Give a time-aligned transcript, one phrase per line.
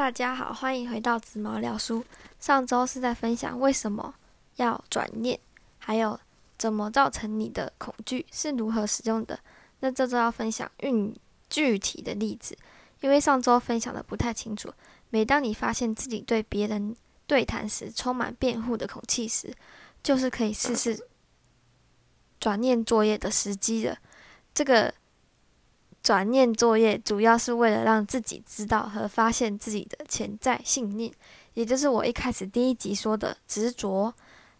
[0.00, 2.02] 大家好，欢迎回到紫毛聊书。
[2.40, 4.14] 上周是在分享为什么
[4.56, 5.38] 要转念，
[5.78, 6.18] 还有
[6.56, 9.38] 怎么造成你的恐惧是如何使用的。
[9.80, 11.14] 那这周要分享运
[11.50, 12.56] 具体的例子，
[13.02, 14.72] 因为上周分享的不太清楚。
[15.10, 16.96] 每当你发现自己对别人
[17.26, 19.54] 对谈时充满辩护的口气时，
[20.02, 20.98] 就是可以试试
[22.40, 23.98] 转念作业的时机了。
[24.54, 24.94] 这个。
[26.02, 31.12] 转念作业主要是为了让自己知道和发现自己的潜在信念，
[31.54, 34.12] 也就是我一开始第一集说的执着。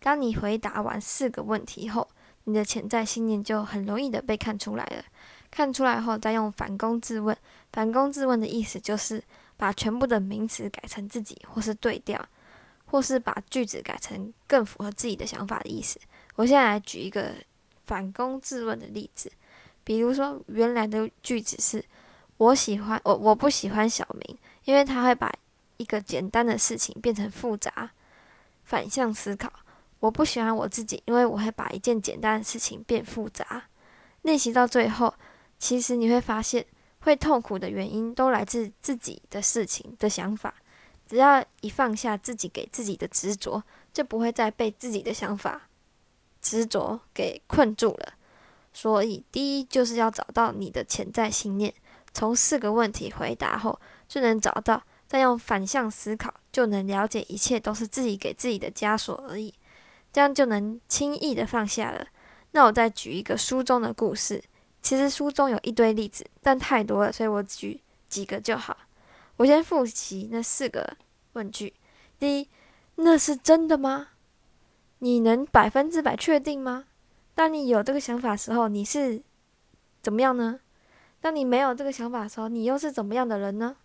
[0.00, 2.08] 当你回答完四个问题后，
[2.44, 5.04] 你的潜在信念就很容易的被看出来了。
[5.50, 7.36] 看出来后，再用反攻自问。
[7.72, 9.22] 反攻自问的意思就是
[9.56, 12.26] 把全部的名词改成自己，或是对调，
[12.86, 16.00] 或是把句子改成更符合自己的想法的意思。
[16.34, 17.32] 我现在来举一个
[17.84, 19.30] 反攻自问的例子。
[19.86, 21.84] 比如说，原来的句子是：
[22.38, 25.32] 我喜欢我，我不喜欢小明，因为他会把
[25.76, 27.92] 一个简单的事情变成复杂。
[28.64, 29.48] 反向思考，
[30.00, 33.62] 我不喜欢我自己，因为我会把一件简单的事情变复杂。
[34.22, 35.14] 练习到最后，
[35.56, 36.66] 其实你会发现，
[37.02, 40.52] 会痛苦的原因都来自自己的事情的想法。
[41.06, 45.68] 只要一放下自己给自己的执着，就不会再被自己的想法
[46.42, 48.14] 执着给困住了。
[48.76, 51.72] 所以，第一就是要找到你的潜在信念。
[52.12, 59.54] 从四个问题回答后，就能找到；再用反向思考，就能了解一切都是自己给自己的枷锁而已。
[60.12, 62.06] 这样就能轻易的放下了。
[62.50, 64.44] 那我再举一个书中的故事。
[64.82, 68.76] 其实书中有一堆例子，但太多了，所以我举几个就好。
[69.38, 70.98] 我先复习那四个
[71.32, 71.72] 问句：
[72.18, 72.48] 第一，
[72.96, 74.08] 那是真的吗？
[74.98, 76.84] 你能百分之百确定吗？
[77.36, 79.22] 当你有这个想法时候，你是
[80.02, 80.58] 怎么样呢？
[81.20, 83.76] 当你没有这个想法的时候，你又是怎么样的人呢？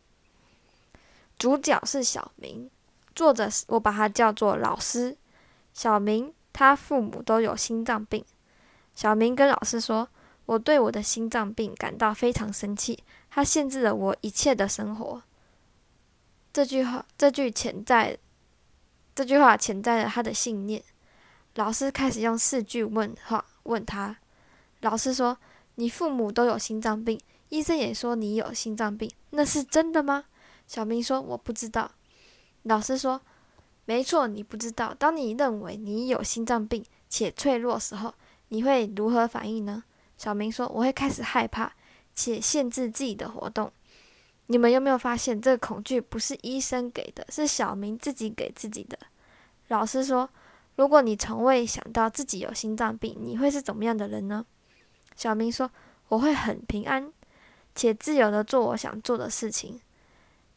[1.37, 2.71] 主角是小明，
[3.13, 5.17] 作者我把他叫做老师。
[5.73, 8.23] 小明他父母都有心脏病。
[8.95, 10.07] 小明跟老师说
[10.47, 15.21] ：“我对我的心脏病感到非常生气，它限制了我一切的生活。”
[16.53, 18.17] 这句话，这句潜在，
[19.13, 20.81] 这句话潜在了他的信念。
[21.55, 24.17] 老师开始用四句问话问他。
[24.79, 25.37] 老师说
[25.75, 27.19] ：“你父母都有心脏病，
[27.49, 30.25] 医生也说你有心脏病，那是真的吗？”
[30.65, 31.91] 小明说：“我不知道。”
[32.63, 33.21] 老师说
[33.83, 34.93] ：“没错，你不知道。
[34.97, 38.13] 当你认为你有心脏病且脆弱时候，
[38.47, 39.83] 你会如何反应呢？”
[40.17, 41.73] 小明说：“我会开始害怕
[42.15, 43.71] 且限制自己的活动。”
[44.47, 48.97] 你们有没有发现，这个恐惧不是医生给的，是小明自己给自己的？
[49.67, 50.29] 老师说。
[50.81, 54.43] 如果你从未想到自己有心脏病，你会是怎么样的人呢？
[55.15, 55.69] 小明说
[56.09, 57.13] ：“我会很平安，
[57.75, 59.79] 且自由的做我想做的事情。”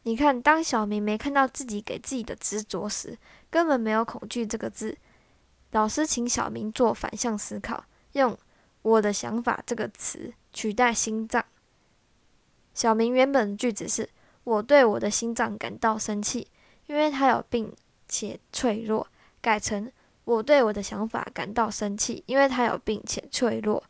[0.01, 3.15] 你看，当小明没看到自己给自己的执着时，
[3.51, 4.97] 根本没有恐惧这个字。
[5.73, 8.35] 老师请小明做反向思考，用
[8.81, 11.45] “我的想法”这个词取代心脏。
[12.73, 14.09] 小明原本的句子是
[14.43, 16.47] ：“我对我的心脏感到生气，
[16.87, 17.71] 因为他有病
[18.07, 19.07] 且脆弱。”
[19.39, 19.91] 改成。
[20.25, 23.83] 我对我的想法感到生气，因为他有病且脆弱。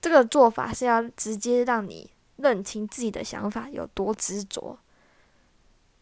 [0.00, 4.78] 这个做法是要直接让你认清自己的想法有多执着。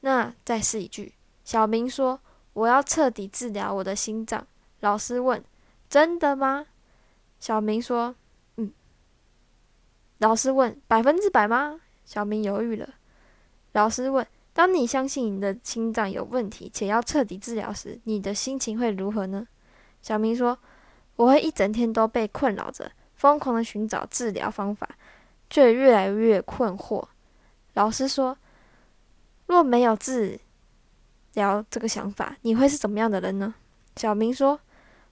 [0.00, 1.14] 那再试一句，
[1.44, 2.20] 小明说
[2.52, 4.46] ：“我要彻底治疗我的心脏。”
[4.80, 5.42] 老师问
[5.88, 6.66] ：“真的吗？”
[7.40, 8.14] 小明说
[8.56, 8.72] ：“嗯。”
[10.18, 12.94] 老师问：“百分之百吗？”小明犹豫了。
[13.72, 14.26] 老师问。
[14.54, 19.46] 当你相信你的心脏有问题且要彻底治疗时，你的心情会如何呢？
[20.00, 20.56] 小明说
[21.16, 24.88] ：“我会一整天都被困扰着，疯狂的寻找治疗方法，
[25.50, 27.04] 却越来越困惑。”
[27.74, 28.38] 老师说
[29.46, 30.38] ：“若没有治
[31.32, 33.54] 疗这个想法，你会是怎么样的人呢？”
[33.96, 34.60] 小明说：“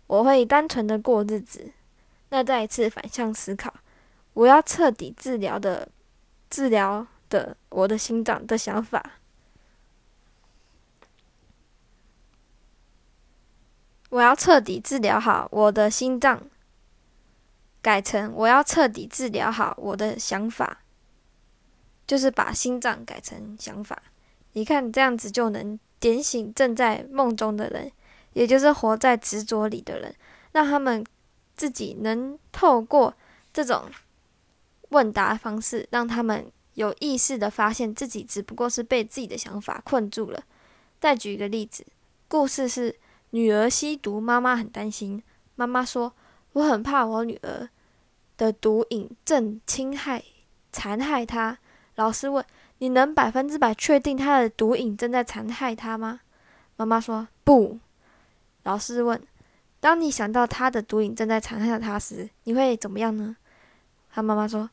[0.06, 1.72] 我会单纯的过日子。”
[2.30, 3.74] 那再一次反向思考，
[4.34, 5.88] 我要彻底治疗的
[6.48, 9.02] 治疗的我的心脏的想法。
[14.12, 16.38] 我要彻底治疗好我的心脏，
[17.80, 20.82] 改成我要彻底治疗好我的想法，
[22.06, 24.02] 就是把心脏改成想法。
[24.52, 27.90] 你看这样子就能点醒正在梦中的人，
[28.34, 30.14] 也就是活在执着里的人，
[30.52, 31.02] 让他们
[31.56, 33.14] 自己能透过
[33.50, 33.86] 这种
[34.90, 40.44] 问答方式，让他们有意识的发现自己只不过是被自己的想法困住了。
[41.00, 41.86] 再举一个例子，
[42.28, 42.94] 故事是。
[43.32, 45.22] 女儿吸毒，妈妈很担心。
[45.56, 46.14] 妈妈说
[46.54, 47.68] ：“我很怕我女儿
[48.38, 50.24] 的毒瘾正侵害、
[50.70, 51.58] 残害她。”
[51.96, 52.44] 老师问
[52.78, 56.20] ：“你能百分之百确定她的毒瘾正在残害她吗？
[56.76, 57.78] 妈妈说不。
[58.64, 59.22] 老师问：
[59.80, 63.36] 当你想到她的毒瘾正在残害她时，你会怎么样呢？
[64.10, 64.68] 他妈妈说：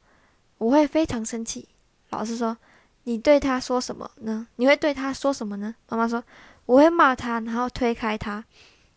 [0.57, 1.67] 我会非常生气。
[2.09, 2.57] 老师说：
[3.03, 4.47] 你对她说什么呢？
[4.57, 5.75] 你会对她说什么呢？
[5.87, 6.23] 妈妈说：
[6.69, 8.45] 我会骂他，然后推开他。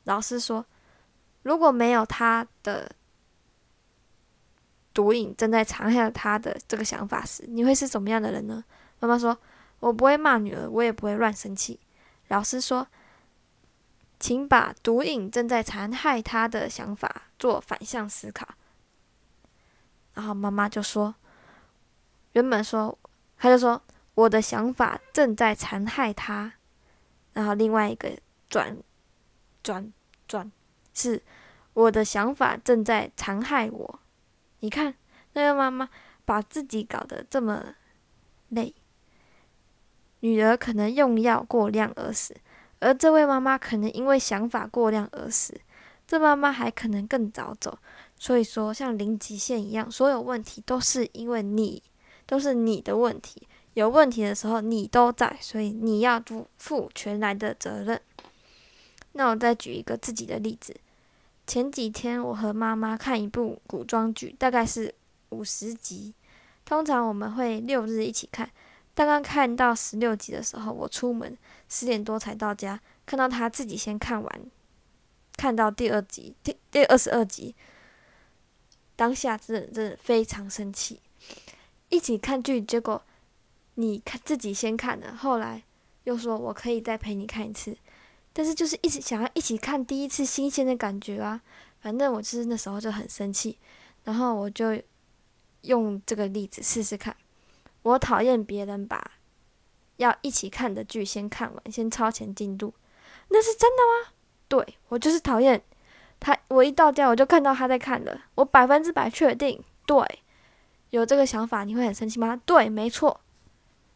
[0.05, 0.67] 老师说：
[1.43, 2.93] 如果没有他的。
[4.95, 8.63] 毒瘾正在残害他的这个想法时，你会是什么样的人呢？
[9.01, 9.39] 妈妈说
[9.81, 11.81] ：“我不会骂女儿，我也不会乱生气。”
[12.29, 12.87] 老师说
[14.21, 18.47] ：“请把毒瘾正在残害他的想法做反向思考。”
[20.13, 21.15] 然后妈妈就说
[22.33, 22.99] ：“原本说，
[23.39, 23.81] 他就说
[24.15, 26.53] 我的想法正在残害他。”
[27.33, 28.11] 然后另外一个
[28.49, 28.77] 转
[29.63, 29.93] 转
[30.29, 30.51] 转
[30.93, 31.23] 是
[31.73, 34.01] 我的想法正在残害我。
[34.61, 34.95] 你看，
[35.33, 35.89] 那个妈妈
[36.25, 37.75] 把自己搞得这么
[38.51, 38.75] 累，
[40.21, 42.37] 女儿可能用药过量而死，
[42.79, 45.61] 而这位妈妈可能因为想法过量而死，
[46.07, 47.79] 这妈妈还可能更早走。
[48.17, 51.83] 所以说，像零极限一样，所有问题都是因为你，
[52.25, 53.49] 都是你的问题。
[53.75, 58.01] 有问题的时候，你都在，所以你要负负全来的责任。
[59.13, 60.75] 那我再举一个自己的例子。
[61.47, 64.95] 前几天我和妈妈看一部古装剧，大概是
[65.31, 66.15] 五十集。
[66.65, 68.49] 通常我们会六日一起看。
[68.95, 71.37] 刚刚看到十六集的时候，我出门
[71.69, 74.41] 十点多才到家，看到他自己先看完，
[75.37, 77.55] 看到第二集第第二十二集，
[78.95, 81.01] 当下真的真的非常生气。
[81.89, 83.03] 一起看剧，结果
[83.75, 85.63] 你看自己先看了，后来
[86.05, 87.77] 又说我可以再陪你看一次。
[88.35, 91.41] 但是就是一直想要一起看第一次新鲜的感觉啊，
[91.81, 93.59] 反正我就是那时候就很生气，
[94.05, 94.81] 然后我就
[95.63, 97.15] 用这个例子试试看。
[97.83, 99.11] 我讨厌别人把
[99.97, 102.73] 要一起看的剧先看完，先超前进度，
[103.29, 104.13] 那是真的吗？
[104.49, 105.63] 对我就是讨厌
[106.21, 106.37] 他。
[106.49, 109.63] 我一到家我就看到他在看了，我百分之百确定。
[109.85, 109.99] 对，
[110.91, 112.41] 有这个想法你会很生气吗？
[112.47, 113.21] 对，没错。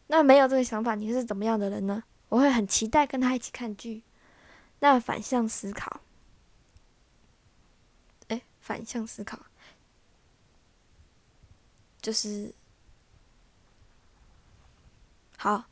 [0.07, 2.03] 那没有这个想法你是怎么样的人呢？
[2.29, 4.03] 我会很期待跟他一起看剧。
[4.79, 6.01] 那反向思考，
[8.27, 9.39] 哎，反向思考
[12.01, 12.53] 就是
[15.37, 15.65] 好。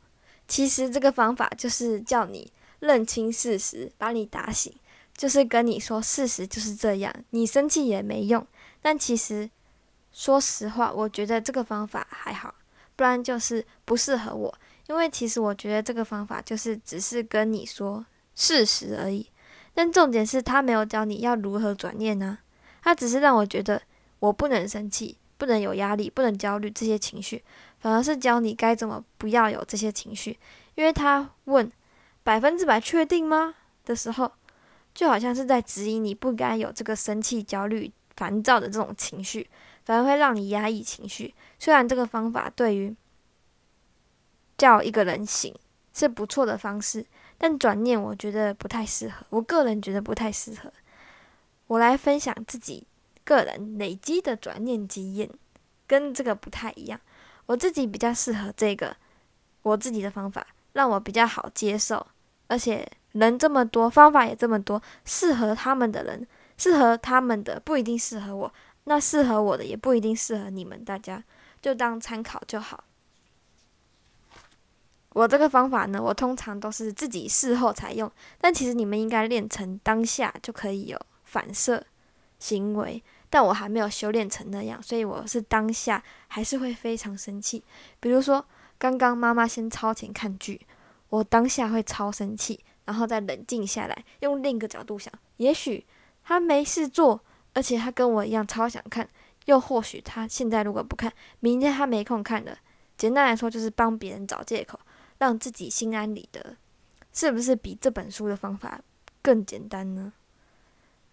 [0.48, 4.72] 其实这个方法就是叫你认清事实，把你打醒，
[5.16, 7.14] 就是跟你说事实就是这样。
[7.30, 8.46] 你生气也没用。
[8.80, 9.50] 但其实
[10.12, 12.54] 说实话，我觉得这个方法还好，
[12.96, 14.52] 不然就是不适合我。
[14.88, 18.04] 因为其实我觉得这个方法就是只是跟你说。
[18.38, 19.26] 事实而已，
[19.72, 22.36] 但重点是他没有教你要如何转念呢？
[22.82, 23.80] 他只是让我觉得
[24.18, 27.42] 我不能生气，不能有压力，不能焦虑这些情绪，
[27.80, 30.38] 反而是教你该怎么不要有这些情绪。
[30.74, 31.72] 因为他问
[32.22, 33.54] 百分之百确定吗
[33.86, 34.30] 的时候，
[34.92, 39.48] 就好像是在指引你不该有这个生气、焦虑、烦躁的这种情绪，
[39.86, 41.32] 反而会让你压抑情绪。
[41.58, 42.94] 虽然这个方法对于
[44.58, 45.54] 叫一个人醒
[45.92, 47.06] 是不错的方式。
[47.38, 49.26] 但转念，我觉得不太适合。
[49.28, 50.72] 我个人觉得不太适合。
[51.66, 52.86] 我来分享自己
[53.24, 55.28] 个人累积的转念经验，
[55.86, 56.98] 跟这个不太一样。
[57.44, 58.96] 我自己比较适合这个，
[59.60, 62.06] 我自己的方法让我比较好接受。
[62.46, 66.26] 而且人这么多，方法也这么多，适合他们的人，
[66.56, 68.50] 适合他们的不一定适合我，
[68.84, 70.82] 那适合我的也不一定适合你们。
[70.82, 71.22] 大家
[71.60, 72.84] 就当参考就好。
[75.10, 81.82] 我这个方法呢，我通常都是自己事后才用，但其实你们应该练成当下就可以有反射
[82.38, 87.64] 行为，但我还没有修炼成那样，所以我是当下还是会非常生气。
[87.98, 88.44] 比如说，
[88.76, 90.60] 刚刚妈妈先超前看剧，
[91.08, 95.86] 我当下会超生气，然后再冷静下来，用另一个角度想，也许
[96.22, 97.18] 她没事做，
[97.54, 99.08] 而且她跟我一样超想看，
[99.46, 102.58] 又或许他现在如果不看，明天他没空看了。
[102.96, 104.78] 简单来说，就是帮别人找借口。
[105.18, 106.58] 让自己心安理得，
[107.10, 108.82] 是不是比这本书的方法
[109.22, 110.12] 更简单呢？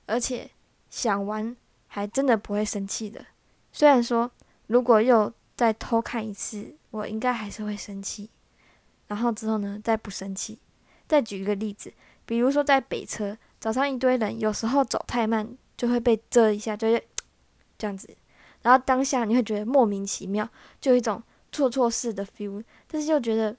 [0.06, 0.52] 而且
[0.90, 1.56] 想完
[1.88, 3.25] 还真的不会生气的。
[3.72, 4.30] 虽然说，
[4.68, 8.30] 如果又再偷看一次，我应该还是会生气。
[9.08, 10.60] 然后之后呢，再不生气。
[11.08, 11.94] 再举一个例子，
[12.25, 17.08] 比如说在北车，早上一堆人，有时候走太慢就会被遮一下，就会
[17.80, 18.13] 这样子。
[18.63, 20.50] 然后当下你会觉得莫名其妙，
[20.82, 23.55] 就有一种做错事的 feel，但是又觉得。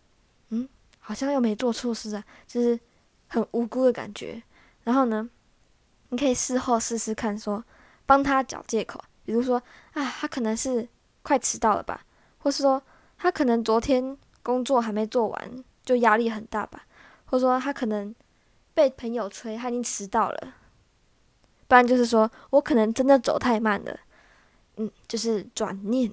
[0.51, 0.69] 嗯
[1.07, 2.79] 好像又没做错事啊，就是
[3.29, 4.43] 很无辜的感觉。
[4.85, 5.29] 然后呢，
[6.09, 7.63] 你可以事后试试看，说
[8.07, 10.89] 帮他找借口，比如说啊，他可能是
[11.23, 12.07] 快迟到了吧，
[12.39, 12.83] 或是说
[13.19, 16.87] 他可能昨天工作还没做完就压力很大吧，
[17.27, 18.15] 或者说他可能
[18.73, 20.55] 被朋友催，他已经迟到了。
[21.69, 23.99] 不然就是说我可能真的走太慢了，
[24.77, 26.13] 嗯，就是转念。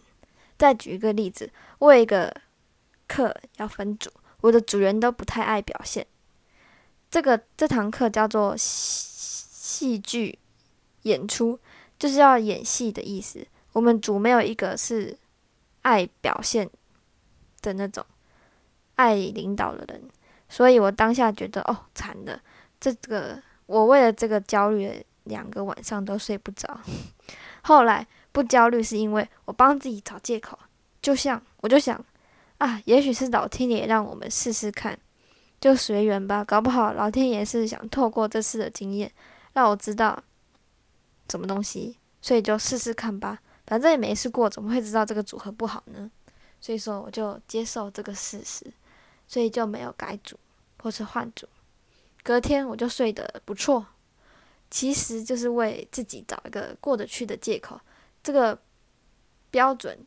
[0.58, 1.50] 再举一个例子，
[1.80, 2.34] 我有一个
[3.08, 6.06] 课要分组，我的组员都不太爱表现。
[7.10, 10.38] 这个这堂课叫做戏剧
[11.04, 11.60] 演出，
[11.98, 13.46] 就是要演戏的意思。
[13.74, 15.18] 我们组没有一个是
[15.82, 16.70] 爱表现
[17.62, 18.06] 的那种
[18.96, 20.04] 爱领导的人，
[20.48, 22.40] 所以我当下觉得哦，惨了，
[22.80, 25.06] 这个我为了这个焦虑。
[25.26, 26.82] 两个晚上都睡不着，
[27.62, 30.58] 后来不焦虑是因为我帮自己找借口，
[31.02, 32.04] 就像我就想
[32.58, 34.98] 啊，也许是老天爷让我们试试看，
[35.60, 39.12] 就随缘吧，搞不好老天爷是想透过这次的经验
[39.54, 40.24] 让我知道
[41.30, 46.10] 什么东西，所以就试试看吧，反正也没试过，怎么会知道这个组合不好呢？
[46.60, 48.66] 所以说我就接受这个事实，
[49.28, 50.38] 所以就没有改组
[50.82, 51.48] 或是换组，
[52.24, 53.86] 隔天我就睡得不错。
[54.70, 57.78] 其实就是为自己找一个过得去的借口，
[58.24, 58.60] 这个
[59.50, 60.06] 标准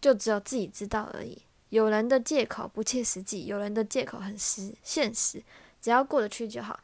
[0.00, 1.42] 就只有自己知道而已。
[1.70, 5.42] 有人的借口不切实际，有人的借口很实现实，
[5.80, 6.78] 只要过得去就好。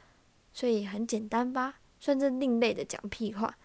[0.53, 3.57] 所以很简单吧，算是另类的讲屁话。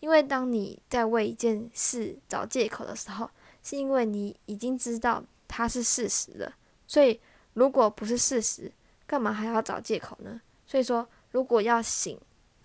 [0.00, 3.30] 因为当你在为一件事找借口的时候，
[3.62, 6.54] 是因为你已经知道它是事实了。
[6.86, 7.20] 所以
[7.54, 8.70] 如果不是事实，
[9.06, 10.40] 干嘛还要找借口呢？
[10.66, 12.18] 所以说，如果要醒。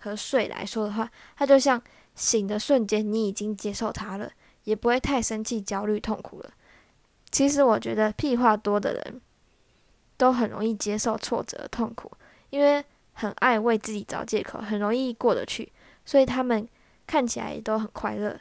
[0.04, 1.80] 和睡来说的话，它就像
[2.14, 4.30] 醒的瞬间，你已经接受它了，
[4.64, 6.50] 也不会太生气、焦虑、痛苦了。
[7.30, 9.20] 其实我觉得屁话多的人，
[10.16, 12.10] 都很容易接受挫折、痛苦，
[12.50, 15.72] 因为很爱为自己找借口，很容易过得去，
[16.04, 16.68] 所以他们
[17.06, 18.38] 看起来也都很快乐。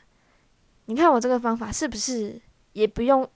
[0.86, 2.42] 你看我这个方法是不是
[2.74, 3.30] 也不用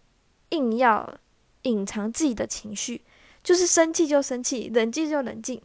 [0.50, 1.18] 硬要
[1.62, 3.02] 隐藏自己的情绪，
[3.42, 5.62] 就是生气就生气，冷静就冷静，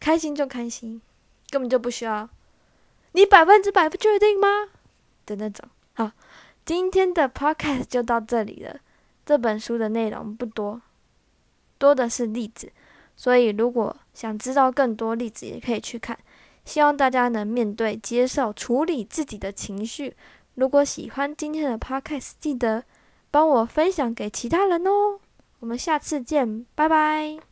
[0.00, 1.00] 开心就开心。
[1.50, 2.28] 根本就不需要，
[3.12, 4.68] 你百分之百不确定吗？
[5.26, 5.68] 的那种。
[5.94, 6.10] 好，
[6.64, 8.76] 今天的 podcast 就到这里了。
[9.26, 10.80] 这本书的内容不多，
[11.78, 12.72] 多的是例子，
[13.16, 16.18] 所以如果想知道更多例子，也可以去看。
[16.64, 20.16] 希望大家能面对、接受、处理自己的情绪。
[20.54, 22.84] 如果喜欢今天的 podcast，记得
[23.30, 25.20] 帮我分享给其他人哦。
[25.60, 27.49] 我们下次见，拜拜。